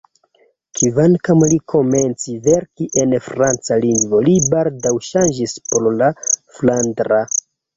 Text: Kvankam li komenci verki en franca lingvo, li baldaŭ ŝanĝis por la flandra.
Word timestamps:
Kvankam 0.77 1.43
li 1.51 1.59
komenci 1.73 2.33
verki 2.47 2.87
en 3.03 3.13
franca 3.27 3.79
lingvo, 3.85 4.23
li 4.31 4.35
baldaŭ 4.55 4.95
ŝanĝis 5.11 5.57
por 5.71 5.89
la 6.03 6.11
flandra. 6.59 7.23